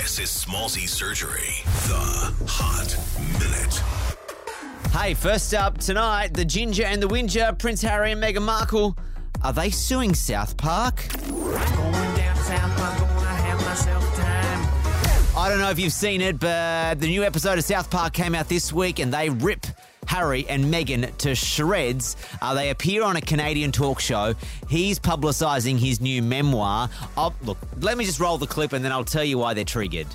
This 0.00 0.18
is 0.18 0.30
Smallzy 0.30 0.88
Surgery, 0.88 1.52
the 1.86 2.32
hot 2.48 2.96
minute. 3.38 3.82
Hey, 4.90 5.12
first 5.12 5.52
up 5.52 5.76
tonight, 5.76 6.32
the 6.32 6.46
Ginger 6.46 6.84
and 6.84 7.02
the 7.02 7.08
Whinger, 7.08 7.54
Prince 7.58 7.82
Harry 7.82 8.12
and 8.12 8.22
Meghan 8.22 8.40
Markle. 8.40 8.96
Are 9.44 9.52
they 9.52 9.68
suing 9.68 10.14
South 10.14 10.56
Park? 10.56 11.06
I 15.36 15.48
don't 15.50 15.58
know 15.58 15.68
if 15.68 15.78
you've 15.78 15.92
seen 15.92 16.22
it, 16.22 16.40
but 16.40 16.98
the 16.98 17.08
new 17.08 17.22
episode 17.22 17.58
of 17.58 17.64
South 17.64 17.90
Park 17.90 18.14
came 18.14 18.34
out 18.34 18.48
this 18.48 18.72
week 18.72 18.98
and 18.98 19.12
they 19.12 19.28
rip 19.28 19.66
Harry 20.06 20.46
and 20.48 20.64
Meghan 20.66 21.16
to 21.18 21.34
shreds. 21.34 22.16
Uh, 22.40 22.54
they 22.54 22.70
appear 22.70 23.02
on 23.02 23.16
a 23.16 23.20
Canadian 23.20 23.72
talk 23.72 24.00
show. 24.00 24.34
He's 24.68 24.98
publicising 24.98 25.78
his 25.78 26.00
new 26.00 26.22
memoir. 26.22 26.90
Oh, 27.16 27.32
look, 27.42 27.58
let 27.80 27.96
me 27.96 28.04
just 28.04 28.20
roll 28.20 28.38
the 28.38 28.46
clip 28.46 28.72
and 28.72 28.84
then 28.84 28.92
I'll 28.92 29.04
tell 29.04 29.24
you 29.24 29.38
why 29.38 29.54
they're 29.54 29.64
triggered. 29.64 30.06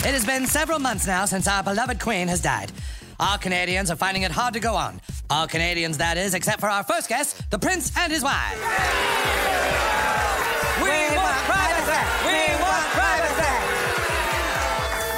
It 0.00 0.12
has 0.14 0.24
been 0.24 0.46
several 0.46 0.78
months 0.78 1.06
now 1.06 1.24
since 1.24 1.48
our 1.48 1.62
beloved 1.62 1.98
Queen 1.98 2.28
has 2.28 2.40
died. 2.40 2.70
Our 3.20 3.36
Canadians 3.38 3.90
are 3.90 3.96
finding 3.96 4.22
it 4.22 4.30
hard 4.30 4.54
to 4.54 4.60
go 4.60 4.74
on. 4.74 5.00
All 5.28 5.48
Canadians, 5.48 5.98
that 5.98 6.16
is, 6.16 6.34
except 6.34 6.60
for 6.60 6.68
our 6.68 6.84
first 6.84 7.08
guest, 7.08 7.50
the 7.50 7.58
Prince 7.58 7.90
and 7.96 8.12
his 8.12 8.22
wife. 8.22 8.54
We 10.80 11.16
want 11.16 11.36
privacy! 11.50 12.02
We 12.24 12.54
want 12.62 12.86
privacy! 12.94 13.54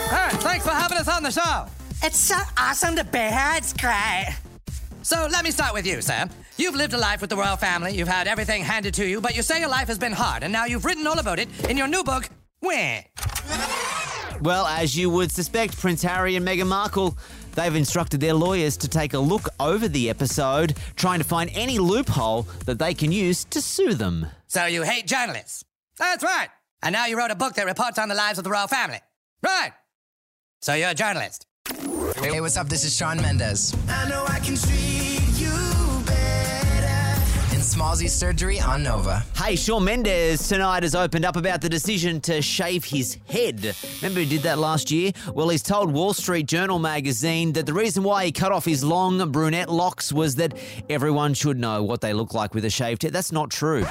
All 0.08 0.22
right, 0.26 0.40
thanks 0.40 0.64
for 0.64 0.72
having 0.72 0.98
us 0.98 1.08
on 1.08 1.22
the 1.22 1.30
show. 1.30 1.66
It's 2.02 2.18
so 2.18 2.36
awesome 2.56 2.96
to 2.96 3.04
be 3.04 3.18
here. 3.18 3.52
It's 3.56 3.74
great. 3.74 4.34
So 5.02 5.28
let 5.30 5.44
me 5.44 5.50
start 5.50 5.74
with 5.74 5.86
you, 5.86 6.00
Sam. 6.00 6.30
You've 6.56 6.74
lived 6.74 6.94
a 6.94 6.98
life 6.98 7.20
with 7.20 7.28
the 7.28 7.36
royal 7.36 7.56
family, 7.56 7.94
you've 7.94 8.08
had 8.08 8.26
everything 8.26 8.62
handed 8.62 8.94
to 8.94 9.06
you, 9.06 9.20
but 9.20 9.36
you 9.36 9.42
say 9.42 9.60
your 9.60 9.68
life 9.68 9.88
has 9.88 9.98
been 9.98 10.12
hard, 10.12 10.42
and 10.42 10.52
now 10.52 10.64
you've 10.66 10.84
written 10.84 11.06
all 11.06 11.18
about 11.18 11.38
it 11.38 11.48
in 11.68 11.76
your 11.76 11.88
new 11.88 12.02
book, 12.02 12.28
Win. 12.62 13.02
Well, 14.40 14.66
as 14.66 14.96
you 14.96 15.10
would 15.10 15.30
suspect, 15.30 15.78
Prince 15.78 16.02
Harry 16.02 16.36
and 16.36 16.46
Meghan 16.46 16.66
Markle, 16.68 17.16
they've 17.54 17.74
instructed 17.74 18.20
their 18.20 18.34
lawyers 18.34 18.78
to 18.78 18.88
take 18.88 19.12
a 19.12 19.18
look 19.18 19.48
over 19.58 19.86
the 19.86 20.08
episode, 20.08 20.76
trying 20.96 21.18
to 21.18 21.24
find 21.24 21.50
any 21.52 21.78
loophole 21.78 22.42
that 22.64 22.78
they 22.78 22.94
can 22.94 23.12
use 23.12 23.44
to 23.44 23.60
sue 23.60 23.92
them. 23.92 24.26
So 24.46 24.64
you 24.64 24.82
hate 24.82 25.06
journalists. 25.06 25.64
That's 25.98 26.24
right. 26.24 26.48
And 26.82 26.94
now 26.94 27.06
you 27.06 27.18
wrote 27.18 27.30
a 27.30 27.36
book 27.36 27.54
that 27.54 27.66
reports 27.66 27.98
on 27.98 28.08
the 28.08 28.14
lives 28.14 28.38
of 28.38 28.44
the 28.44 28.50
royal 28.50 28.68
family. 28.68 29.00
Right. 29.42 29.72
So 30.62 30.72
you're 30.72 30.90
a 30.90 30.94
journalist. 30.94 31.46
Hey, 32.22 32.40
what's 32.40 32.56
up? 32.56 32.68
This 32.68 32.84
is 32.84 32.94
Shawn 32.94 33.20
Mendes 33.22 33.74
I 33.88 34.08
know 34.08 34.24
I 34.28 34.38
can 34.40 34.54
treat 34.56 35.20
you 35.36 35.50
better. 36.04 37.54
in 37.54 37.60
Smallzy 37.60 38.08
Surgery 38.10 38.60
on 38.60 38.82
Nova. 38.82 39.24
Hey, 39.36 39.56
Shawn 39.56 39.84
Mendes 39.84 40.46
tonight 40.46 40.82
has 40.82 40.94
opened 40.94 41.24
up 41.24 41.36
about 41.36 41.60
the 41.62 41.68
decision 41.68 42.20
to 42.22 42.42
shave 42.42 42.84
his 42.84 43.16
head. 43.28 43.74
Remember 44.02 44.20
he 44.20 44.26
did 44.26 44.42
that 44.42 44.58
last 44.58 44.90
year? 44.90 45.12
Well, 45.34 45.48
he's 45.48 45.62
told 45.62 45.90
Wall 45.92 46.12
Street 46.12 46.46
Journal 46.46 46.78
magazine 46.78 47.52
that 47.54 47.64
the 47.66 47.72
reason 47.72 48.02
why 48.02 48.26
he 48.26 48.32
cut 48.32 48.52
off 48.52 48.64
his 48.64 48.84
long 48.84 49.30
brunette 49.32 49.70
locks 49.70 50.12
was 50.12 50.34
that 50.36 50.54
everyone 50.90 51.32
should 51.34 51.58
know 51.58 51.82
what 51.82 52.00
they 52.02 52.12
look 52.12 52.34
like 52.34 52.54
with 52.54 52.64
a 52.66 52.70
shaved 52.70 53.02
head. 53.02 53.12
That's 53.14 53.32
not 53.32 53.50
true. 53.50 53.86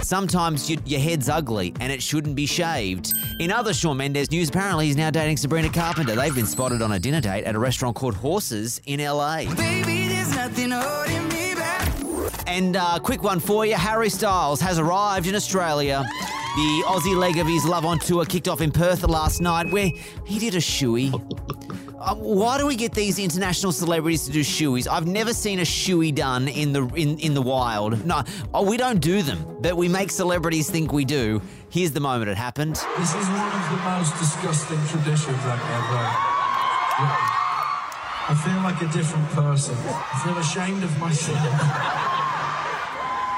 Sometimes 0.00 0.70
you, 0.70 0.78
your 0.84 1.00
head's 1.00 1.28
ugly 1.28 1.74
and 1.80 1.92
it 1.92 2.02
shouldn't 2.02 2.36
be 2.36 2.46
shaved. 2.46 3.12
In 3.38 3.50
other 3.50 3.74
Shawn 3.74 3.98
Mendes 3.98 4.30
news, 4.30 4.48
apparently 4.48 4.86
he's 4.86 4.96
now 4.96 5.10
dating 5.10 5.36
Sabrina 5.36 5.68
Carpenter. 5.68 6.16
They've 6.16 6.34
been 6.34 6.46
spotted 6.46 6.80
on 6.80 6.92
a 6.92 6.98
dinner 6.98 7.20
date 7.20 7.44
at 7.44 7.54
a 7.54 7.58
restaurant 7.58 7.94
called 7.94 8.14
Horses 8.14 8.80
in 8.86 8.98
LA. 8.98 9.44
Baby, 9.54 10.08
there's 10.08 10.34
nothing 10.34 10.70
holding 10.70 11.28
me 11.28 11.54
back. 11.54 11.92
And 12.46 12.76
uh, 12.76 12.98
quick 12.98 13.22
one 13.22 13.38
for 13.38 13.66
you 13.66 13.74
Harry 13.74 14.08
Styles 14.08 14.58
has 14.62 14.78
arrived 14.78 15.26
in 15.26 15.34
Australia. 15.34 16.02
The 16.56 16.84
Aussie 16.86 17.14
leg 17.14 17.36
of 17.36 17.46
his 17.46 17.66
Love 17.66 17.84
on 17.84 17.98
Tour 17.98 18.24
kicked 18.24 18.48
off 18.48 18.62
in 18.62 18.72
Perth 18.72 19.02
last 19.02 19.42
night, 19.42 19.70
where 19.70 19.90
he 20.24 20.38
did 20.38 20.54
a 20.54 20.58
shoey. 20.58 21.12
Uh, 22.00 22.14
why 22.14 22.56
do 22.56 22.66
we 22.66 22.76
get 22.76 22.92
these 22.92 23.18
international 23.18 23.72
celebrities 23.72 24.24
to 24.24 24.32
do 24.32 24.40
shoeys? 24.40 24.88
I've 24.88 25.06
never 25.06 25.34
seen 25.34 25.58
a 25.58 25.62
shoey 25.62 26.14
done 26.14 26.48
in 26.48 26.72
the 26.72 26.84
in, 26.94 27.18
in 27.18 27.34
the 27.34 27.42
wild. 27.42 28.06
No, 28.06 28.22
oh, 28.54 28.62
we 28.62 28.78
don't 28.78 29.00
do 29.00 29.20
them, 29.20 29.58
but 29.60 29.76
we 29.76 29.88
make 29.88 30.10
celebrities 30.10 30.70
think 30.70 30.92
we 30.92 31.04
do. 31.04 31.42
Here's 31.68 31.92
the 31.92 32.00
moment 32.00 32.30
it 32.30 32.36
happened. 32.36 32.76
This 32.98 33.14
is 33.14 33.26
one 33.28 33.52
of 33.52 33.70
the 33.70 33.76
most 33.84 34.16
disgusting 34.18 34.78
traditions 34.86 35.38
I've 35.44 35.60
ever. 35.60 36.02
I 38.28 38.34
feel 38.44 38.62
like 38.62 38.80
a 38.82 38.92
different 38.92 39.28
person. 39.30 39.76
I 39.76 40.22
feel 40.24 40.38
ashamed 40.38 40.82
of 40.82 40.98
myself. 40.98 41.38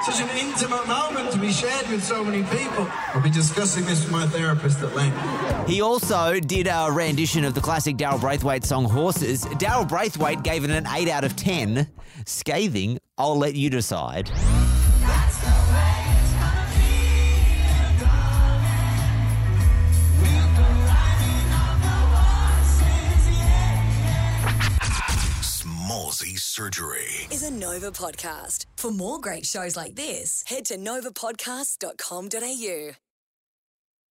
Such 0.04 0.20
an 0.20 0.28
intimate 0.38 0.86
moment 0.86 1.32
to 1.32 1.38
be 1.38 1.52
shared 1.52 1.88
with 1.88 2.04
so 2.04 2.22
many 2.24 2.42
people. 2.44 2.86
I'll 3.12 3.20
be 3.20 3.30
discussing 3.30 3.84
this 3.84 4.04
with 4.04 4.12
my 4.12 4.26
therapist 4.26 4.80
at 4.80 4.94
length. 4.94 5.68
He 5.68 5.82
also 5.82 6.38
did 6.38 6.68
a 6.68 6.88
rendition 6.90 7.44
of 7.44 7.54
the 7.54 7.60
classic 7.60 7.96
Daryl 7.96 8.20
Braithwaite 8.20 8.64
song 8.64 8.84
Horses. 8.84 9.44
Daryl 9.44 9.86
Braithwaite 9.86 10.42
gave 10.42 10.64
it 10.64 10.70
an 10.70 10.86
8 10.86 11.08
out 11.08 11.24
of 11.24 11.34
10. 11.36 11.88
Scathing, 12.24 12.98
I'll 13.18 13.36
let 13.36 13.54
you 13.54 13.68
decide. 13.68 14.30
Surgery. 26.26 27.28
is 27.30 27.44
a 27.44 27.50
Nova 27.50 27.92
podcast. 27.92 28.66
For 28.76 28.90
more 28.90 29.20
great 29.20 29.46
shows 29.46 29.76
like 29.76 29.94
this, 29.94 30.42
head 30.48 30.64
to 30.66 30.76
novapodcast.com.au. 30.76 33.07